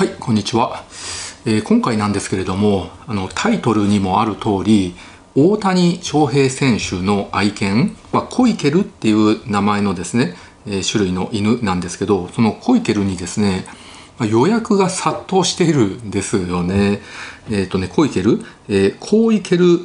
[0.00, 0.86] はいこんにちは、
[1.44, 4.94] えー、今回なんですけれどもあのタイトルにもある通り
[5.34, 10.36] 大谷翔平選手の愛犬、まあ、コイケルっていう名前のですね、
[10.66, 13.66] えー、種類の犬なんですけどそのコイケルにですね
[14.20, 17.02] 予約が殺到しているんですよね。
[17.50, 19.80] えっ、ー、とね、コイケル、えー、コイケル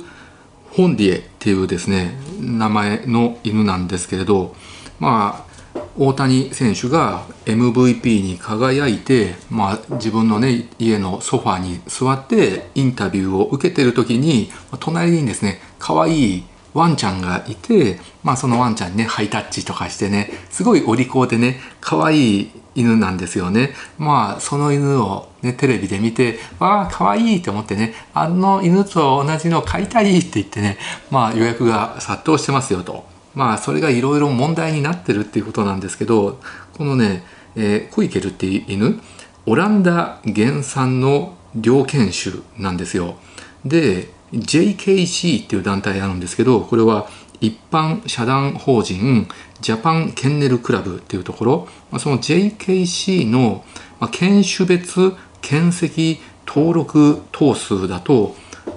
[0.71, 4.54] ホンディエっていうですね、名前の犬なんですけれど、
[5.00, 5.55] まあ、
[5.98, 23.70] 大谷選手が MVP に輝いて、まあ、自分の、ね、家のソファに座ってインタビューを受けてる時に隣にですね可愛いワンちゃんがいて、まあ、そのワンちゃんにねハイタッチとかしてねすごいお利口でね可愛い犬なんですよね。
[23.98, 30.77] まあその犬を、ね、テレビで見て「わあ可愛いと思ってねあの犬と同じの飼いたいって言ってね、
[31.09, 33.15] まあ、予約が殺到してますよと。
[33.35, 36.39] まあそれがいろいろ問題になってるっていうことなんですけど
[36.73, 37.23] このね、
[37.55, 38.99] えー、コイケルっていう犬
[39.45, 43.16] オランダ原産の猟犬種なんですよ。
[43.63, 47.07] で JKC っていう団体あるんですけどこれは
[47.41, 49.27] 一般社団法人
[49.62, 51.67] ジャパンケンネルクラブっていうところ
[51.99, 53.63] その JKC の
[54.12, 58.35] 犬種別犬籍登録頭数だと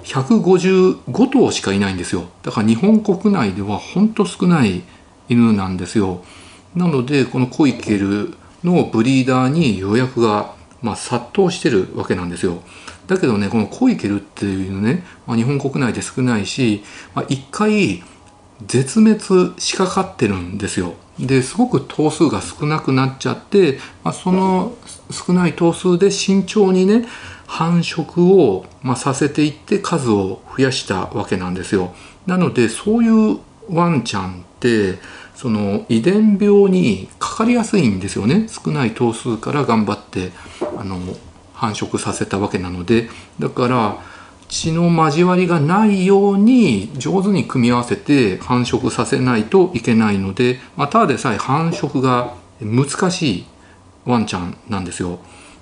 [0.09, 2.29] 155頭しかいないんですよ。
[2.41, 4.81] だから日本国内ではほんと少ない
[5.29, 6.23] 犬なんですよ。
[6.75, 12.63] なのでこのコイケルのブリーダーに予約が、まあ、殺到してるわけなんですよ。
[13.05, 18.03] だけどねこのコイケルっていうのね、まあ、日本国内で少ないし、まあ、1回
[18.65, 20.95] 絶滅しかかってるんですよ。
[21.19, 24.73] ですごく頭数が少なくなっちゃって、まあ、その
[25.11, 27.05] 少ない頭数で慎重にね
[27.49, 31.95] 繁殖を、まあ、させていって数を増やしたわけなんですよ。
[32.27, 33.39] なのでそういう
[33.71, 34.99] ワンちゃんって
[35.35, 40.31] その遺伝病にかかりやすいんですよね少ない頭数から頑張って
[40.77, 40.99] あの
[41.53, 43.97] 繁殖させたわけなのでだから
[44.47, 53.45] 血の交わりがないように上手に組み合わせて繁殖させないといけないので、まあ、ただでさえ繁殖が難しい
[54.05, 55.19] ワンちゃんなんですよ。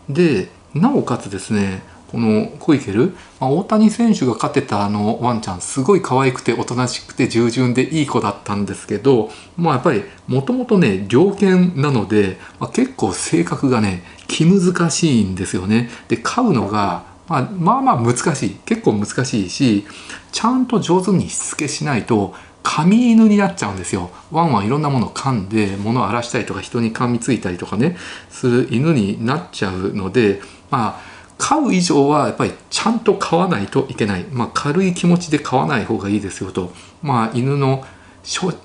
[0.10, 0.50] で
[0.82, 15.90] なおかつですねこのコイケル、まあ、大谷選手が飼ってたあのワンちゃんすごい可愛くておとなしくて従順でいい子だったんですけど、まあ、やっぱりもともとね猟犬なので、まあ、結構性格がね気難しいんですよね。
[16.08, 19.86] で飼うのが、まあ、まあまあ難しい結構難しいし
[20.32, 22.34] ちゃんと上手にしつけしないと
[22.68, 24.12] 噛み犬になっちゃうんですよ。
[24.30, 27.96] ワンワンいろんなものを噛んで物を荒らしたりとか人に噛みついたりとかね
[28.30, 31.02] する犬になっちゃうのでまあ
[31.38, 37.86] 飼う以上はやっぱりちゃんと飼わないといけない、まあ、軽い気持ちで飼わない方がいいですよと、まあ、犬の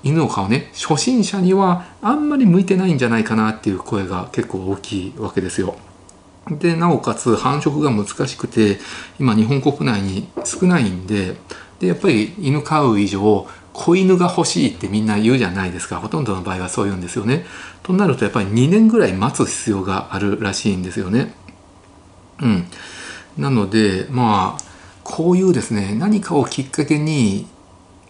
[0.03, 5.75] 犬を飼うね初心者にはあんまり向いてないんじゃないかなっていう声が結構大きいわけですよ。
[6.49, 8.79] でなおかつ繁殖が難しくて
[9.17, 11.37] 今日本国内に少ないんで
[11.79, 17.45] でやっぱり犬飼う以上子犬が欲しいってみんな言うじゃないですかほとんどの場合はそう言うんですよね。
[17.81, 21.33] となるとやっぱり2年ぐらい待つ必要があるらしいんですよね。
[22.41, 22.65] うん、
[23.37, 24.63] なのでまあ
[25.03, 27.47] こういうですね何かをきっかけに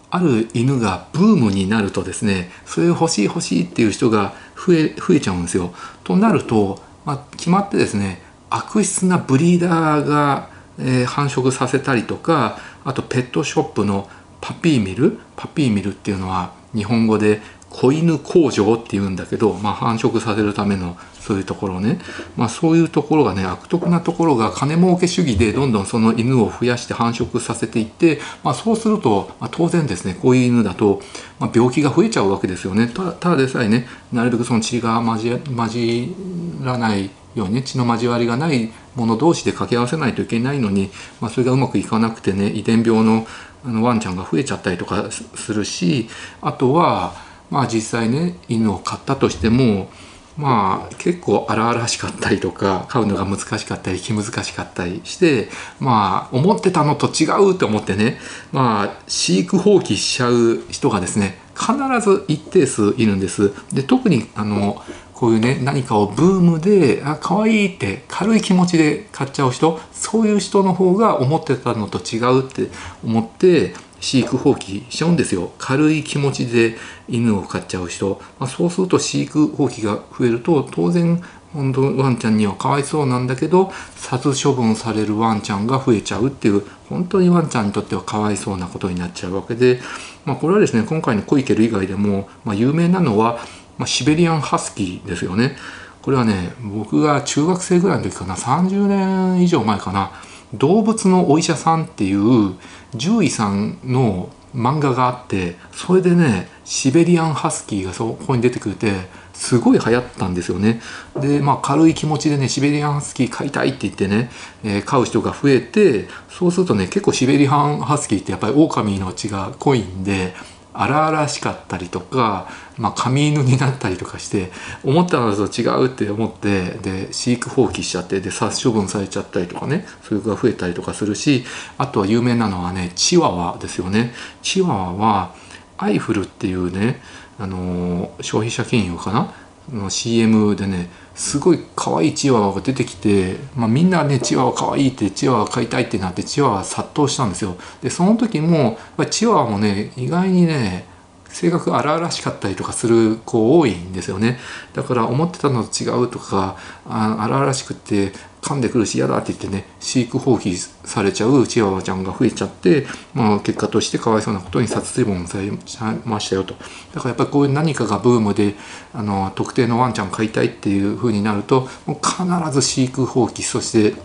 [0.09, 5.73] ある犬がブームになるとですねそれを欲しい欲しいっていう人が増え増えちゃうんですよ。
[6.03, 14.09] となると、まあ、決まってですね悪質なブリーダーが、えー、繁殖させたりとかあとペットショップの
[14.45, 15.19] パピーミル？
[15.37, 17.39] パピーミルっていうのは日本語で
[17.69, 21.99] 子犬工場っていうんだけど、まあ、繁殖させるためのそういうところね、
[22.35, 31.01] まあ、そういうところがね悪徳なところが金儲け主義でどんどんその犬を増やして繁殖させていって、まあ、そうすると、まあ、当然ですねこういう犬だと、
[31.39, 32.89] ま、病気が増えちゃうわけですよね。
[32.89, 36.15] ただでさえねなるべくその血が混じ混じ
[36.61, 43.25] らないようにね血の交わりがないもの同士で掛け合わせないといけないのに、まあ、それがうまくいかなくてね遺伝病の
[43.65, 46.09] あのワンちゃんが増えちゃったりとかするし
[46.41, 47.13] あとは
[47.49, 49.89] まあ実際ね犬を飼ったとしても
[50.37, 55.49] まあ結構荒々しかったりとか飼うのが難しかったり気難しかったりして
[55.79, 58.17] まあ思ってたのと違うと思ってね
[58.51, 63.53] まあ飼育放棄しちゃう人がですね必ず一定数いるんです。
[63.71, 64.83] で特にあの
[65.23, 72.67] こういうね何かをブームであ可愛いって軽い気持ちで買っちゃう人そういう人の方が思ってたのと違うって
[73.05, 75.53] 思って飼育放棄しちゃうんですよ。
[75.57, 76.75] 軽い気持ちで
[77.07, 81.23] 犬を飼っちゃう人、まあ、そうすると飼育放棄が増えると当然
[81.53, 89.79] 本当ワンちゃんにはかわいそうなんだけど殺処分されるワンちゃんが増えちゃうっていう本当にワンちゃんにとってはかわいそうなことになっちゃうわけで、
[90.25, 93.39] まあ、これはですね今回のコイケル以外でも、まあ、有名なのは、
[93.77, 95.55] まあ、シベリアンハスキーですよね。
[96.03, 100.11] これはね僕が中学生ぐらいの時かな30年以上前かな
[100.53, 102.55] 動物のお医者さんっていう
[102.91, 108.91] 獣医さんの漫画があってそれでねシベリアンハスキーがそこに出てくれて
[109.33, 110.79] すごい流行ったんですよね。
[111.19, 114.29] でまあ軽い気持ちでねシベリアンハスキー飼いたいって言ってね、
[114.63, 120.35] えー、飼う人が増えてそうするとね結構シベリアンハスキーってやっぱり狼の血が濃いんで
[120.73, 122.47] 荒々しかったりとか、
[122.77, 124.51] まあ、髪犬になったりとかして
[124.83, 131.45] 思ったのと違うって思ってで飼育放棄しちゃってで殺処分されちゃったりとかねそういう子が増えたりとかするし
[131.77, 134.13] あとは有名なのはねチワワですよね。
[134.41, 135.35] チワワは
[135.77, 137.01] アイフルっていうね、
[137.39, 139.33] あの消費者金融かな
[139.71, 147.55] の CM でねすごい可愛いチワワが出てきて、まあ、みんなねチワワ可愛いってチワワ飼いたいってなってチワワ殺到したんですよ。
[147.81, 148.77] でその時も
[149.09, 150.85] チワワもね意外にね
[151.29, 154.39] 性格荒々しかったりとかする子多いんですよね。
[154.73, 156.57] だから思ってたのと違うとか
[156.87, 158.13] あ荒々しくて
[158.43, 160.53] 噛んでくるし嫌だって言ってね飼育放棄
[160.85, 166.53] されちゃうチワワちゃんが増えちゃって、まあ、結果としてかわいそうなことに殺処分されちゃいましたよと
[166.93, 168.55] だからやっぱりこういう何かがブームで
[168.93, 173.95] あの特定のワンちゃんを飼いたいっていうふうになるともう必ず飼育放棄そして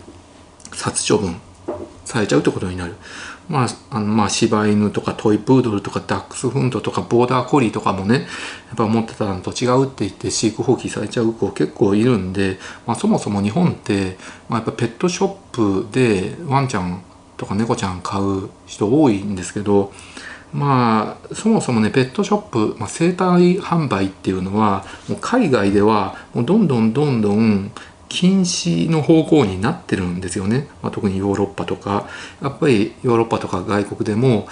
[0.71, 1.41] 殺処分
[2.05, 2.95] されちゃうってことになる。
[3.49, 8.27] まあ、あのまあ柴犬とかトイプードルとかダックスフントとかボーダーコリーとかもね
[8.67, 14.17] やっぱ思ってたのと違うって言って飼育放棄されちゃう子結構いるんで、まあ、そもそも日本って、
[14.47, 17.03] まあ、やっぱペットショップでワンちゃん
[17.37, 19.91] とか猫ちゃん買う人多いんですけど
[20.53, 27.71] まあそもそもねペットショップ、まあ、生体販売っていうのはもう海外ではもうどんどんどんどん
[28.09, 32.07] 禁止の方向になってるんですよね、まあ、特にヨーロッパとか。
[32.41, 34.47] やっぱりヨーロッパとか外国でも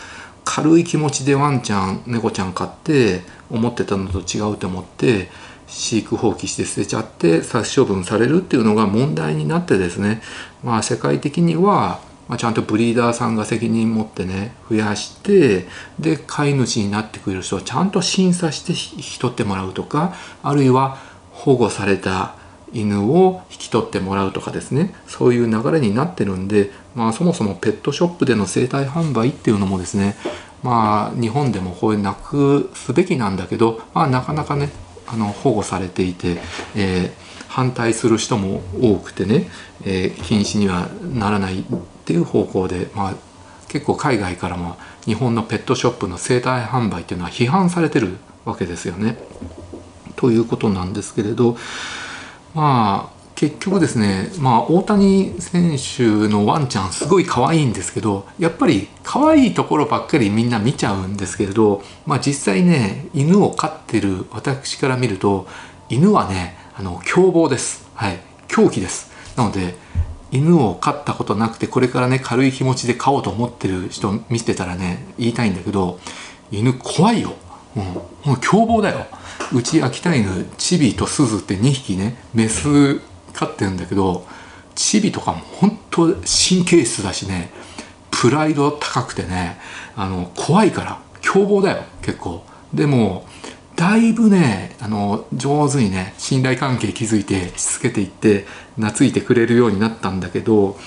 [0.45, 5.30] 軽い気持ちでワンちゃん猫ちゃん飼って思ってたのと違うと思って
[5.68, 10.21] 飼育放棄して捨てちゃって殺処分されるっていうのが問題になってですね。
[10.63, 15.65] まあ世界的にはま、ちゃんとブリーダーさんが責任持ってね増やして
[16.00, 20.13] で飼い主になってくれる人をちゃんと審査して引き取ってもらうとか
[20.44, 20.98] あるいは
[21.31, 22.36] 保護された
[22.73, 30.15] 犬を引き取ってもらうとかですねそういう流れになってるんで、まあ、そもそもペットショップでの生体販売っていうのもですね
[30.63, 34.69] まあ日本でもこうなくすべきなんだけど、まあ、なかなかね
[35.07, 36.37] あの保護されていて、
[36.75, 37.11] えー、
[37.47, 39.49] 反対する人も多くてね、
[39.85, 41.63] えー、禁止にはならないっ
[42.05, 43.15] ていう方向で、まあ、
[43.69, 44.75] 結構海外からも
[45.05, 49.17] 日本のペットショップの生体販売っていうのは批判されてるわけですよね。
[50.17, 51.57] ということなんですけれど
[52.57, 65.45] まあ結局ですね、まあ、大谷選手のワンちゃんすごい可愛いんですけどやっぱり可愛いところばっかりみんな見ちゃうんですけれど、まあ、実際ね犬を飼ってる私から見ると
[65.88, 69.12] 犬はねあの凶暴です、はい、狂気です。
[69.38, 69.75] なので
[70.31, 76.00] 犬を飼ったことなくてこれからね軽い気持ちで飼おうと思ってる人見てたらね言いたいんだけど
[76.50, 77.33] 犬怖いよ、
[77.75, 79.06] うん、もう凶暴だよ。
[79.53, 82.99] うち秋田犬チビとスズって2匹ねメス
[83.33, 84.25] 飼ってるんだけど
[84.75, 87.51] チビとかも本当神経質だしね
[88.11, 89.59] プライド高くてね
[89.95, 92.44] あの怖いから凶暴だよ結構。
[92.73, 93.25] でも
[93.75, 98.45] だいぶねあの上手にね信頼関係築いてしつけていって
[98.75, 100.77] 懐いてくれるようになったんだけど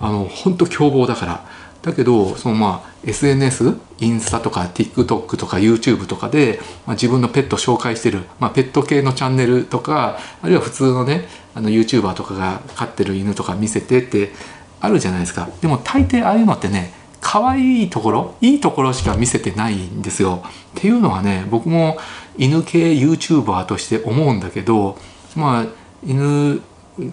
[0.00, 1.46] あの本当凶暴だから
[1.82, 14.32] だけどそのまあ SNS インスタとか TikTok とか YouTube とかで、まあ、自分のペット紹介してる、まあ、ペット系のチャンネルとかあるいは普通のねあの YouTuber とかが飼ってる犬とか見せてって
[14.80, 15.48] あるじゃないですか。
[15.60, 20.42] でも大抵ああいうのってね可愛いところいいところしか見せてないんですよ。
[20.78, 21.98] っていうのはね僕も
[22.36, 24.96] 犬系 YouTuber として思うんだけど
[25.34, 25.66] まあ
[26.06, 26.60] 犬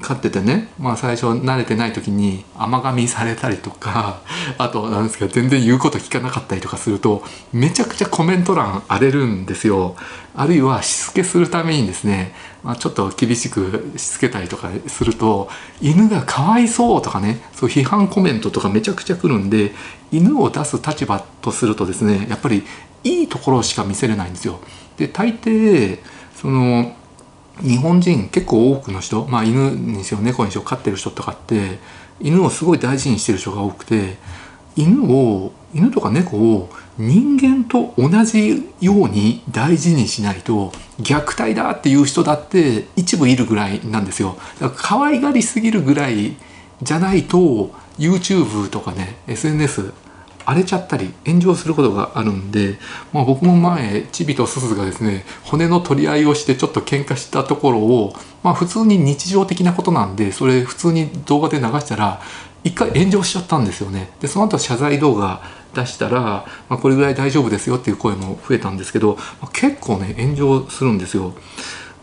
[0.02, 4.22] 飼っててね、まあ、最初慣れてない時に甘噛みされたりとか
[4.58, 7.24] あとなんですけど全然言うこと聞かなかったりとかすると
[7.54, 9.96] めちゃくちゃコメント欄荒れるんですよ。
[10.38, 15.50] あるいはしつけするためにですね、まあ、ちょっと厳しくしつけたりとかすると
[15.82, 19.74] 犬がかわいそうとかねそう批判コメントとかめちゃくちゃ来るんで
[20.12, 22.66] 犬を出す立場とするとですねやっぱり
[23.04, 24.60] いいところしか見せれないんですよ。
[24.98, 26.00] で大抵
[26.36, 26.94] その
[27.62, 31.80] 日本人結構多くの人、まあ、犬にしろ猫にしろ飼ってる人とかって
[32.20, 34.18] 犬をすごい大事にしてる人が多くて
[34.76, 44.38] 犬を犬とか猫を人間と同じように大事にしないと虐待だっていう人だって一部いるぐらいなんですよ。
[44.60, 46.38] だから可愛がりすぎるぐらい
[46.82, 49.92] じゃないと YouTube とかね SNS
[50.46, 52.78] 荒れちゃったり炎上することがあるんで、
[53.12, 62.22] まあ、僕も前チビとスズがですね骨の取り合いをしてちょっと喧嘩したところを、まあ、普通に日常的なことなんでそれ普通に動画で流したら
[62.64, 64.10] 一回炎上しちゃったんですよね。
[64.20, 65.42] でその後謝罪動画
[65.76, 71.34] 出したら、まあ、これぐらい大丈夫ですよっていう声も増えたんですけど、まあ、結構ね炎上するんですよ。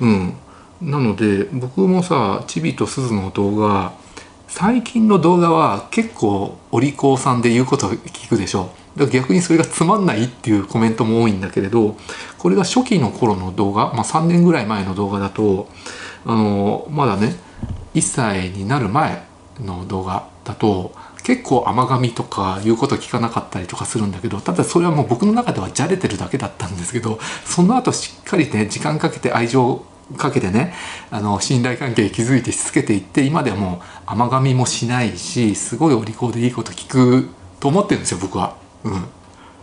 [0.01, 0.35] うん。
[0.81, 3.93] なので僕もさチビとスズの動画
[4.55, 11.97] 最近の動画は結構お利口さんで言うことを聞くでしょだから逆にそれがつまんないっていうコメントも多いんだけれど
[12.37, 15.69] これが初期の頃の動画、まあ、3年ぐらい前の動画だと
[16.27, 17.35] あのまだね
[17.95, 19.25] 1歳になる前
[19.59, 20.93] の動画だと
[21.25, 29.83] 結構甘噛みとか言うこと聞かなかったりとかするんだけどただそれはもう僕の中ではじゃれてるだけだったんですけどその後しっかりね時間かけて愛情
[30.17, 30.75] かけてね
[31.11, 37.29] あの信頼関係築いてしつけていって今ではもう甘噛みもしないしすごいお利口でいいこと聞く
[37.61, 38.57] と思ってるんですよ僕は。
[38.85, 38.93] うん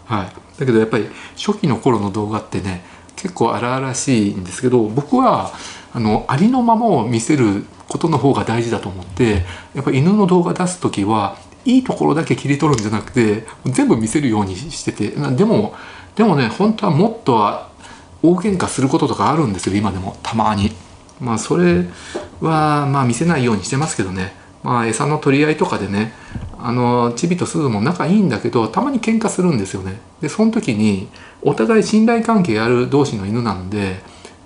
[0.05, 2.83] はい、だけどやっぱり初期の頃の動画ってね
[3.15, 5.51] 結構荒々しいんですけど僕は
[5.93, 9.43] あのありのままを見せることの方が大事だと思って
[9.75, 15.75] やっぱ犬の動画出す時はいいところだけ切り取るんじゃなくて全部見せるようにしててでも
[16.15, 17.68] でもね本当はもっとは
[18.21, 20.71] 大喧嘩することとかあるんですよ今でもたまに。
[21.19, 21.85] まあそれ
[22.41, 24.33] はまあ見せないようにしてますけどね。
[24.63, 26.13] まあ餌の取り合いとかでね
[26.57, 29.99] あのチビとスズも仲いいんだけどたまに喧嘩するんですよね。
[30.21, 31.07] でその時に
[31.41, 34.01] お互い信頼関係ある同士の犬なんで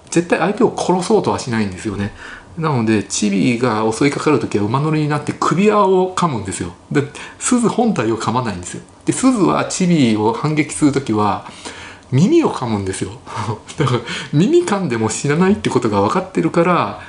[0.10, 2.13] 絶対相手を殺そうとはしないんですよね。
[2.58, 6.74] なのでチビが襲いかかる時は馬乗りになって首輪を噛むんですよ。
[6.92, 7.03] で
[7.39, 8.84] 鈴本体を噛まないんですよ。
[9.06, 11.48] で鈴はチビを反撃する時は
[12.13, 13.12] 耳を噛むんですよ。
[13.77, 14.00] だから
[14.32, 17.01] 耳噛んでも知らないってことが分かってるから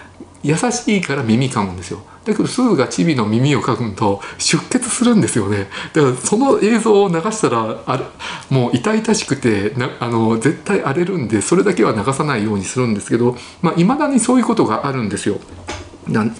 [0.43, 2.01] 優しいから耳噛むんですよ。
[2.25, 5.69] だけどすぐがチビの耳を噛むと出血するんですよね。
[5.93, 8.05] だからその映像を流したらあれ
[8.49, 15.39] もう痛々しくてなあの絶対荒れるんでそれだけは流さないようにするんですけどまあ、未だにそういうことがあるんですよ。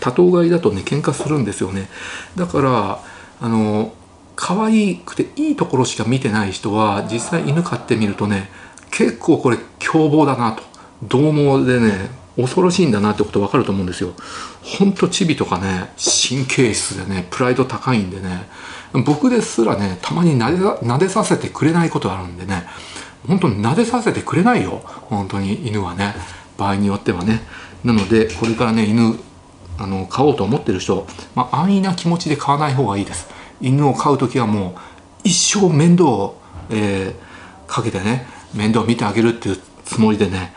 [0.01, 1.89] 多頭飼いだとね喧嘩するんですよね。
[2.37, 3.01] だから
[3.41, 3.93] あの
[4.37, 8.51] 可愛くていいところしか見てない人は実際犬飼ってみるとね
[8.91, 10.63] 結構これ凶暴だなと。
[11.09, 14.13] 獰猛でね恐ろしいんだなってこと分かると思うんですよ。
[14.63, 18.47] ほんとチビとかね神経質でねプライド高いんでね
[19.05, 22.67] 僕ですらねたまに撫で撫でさせてくれないことあるんでね
[23.27, 24.83] 本当に撫でさせてくれないよ。
[24.85, 26.15] 本当に犬はね
[26.57, 27.43] 場合によってはね。
[27.85, 29.19] なのでこれからね犬
[29.79, 33.29] あの飼おうと思ってる人、まあ、安易な気持ちで飼わない方がいいです。
[33.61, 34.81] 犬を飼う時はもう
[35.25, 37.15] 一生面倒を、えー、
[37.67, 40.53] かけてね面倒を見てあげるっていうつもりでね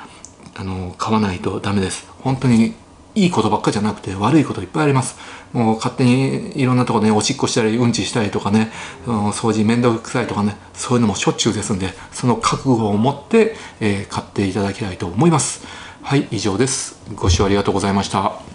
[0.56, 2.08] あの飼わないとダメです。
[2.22, 2.74] 本当に
[3.16, 5.18] いいことばっかじゃなくて悪いこといっぱいあります。
[5.54, 8.72] もう勝手にいろんなとこねおしっこしたりうんちしたりとかね
[9.06, 15.66] 掃除面倒くさいとかねそういうのもしょっちゅうですんでその覚悟を持って、えー、買っていただきたいと思います。
[16.04, 17.00] はい以上です。
[17.16, 18.47] ご視聴ありがとうございました。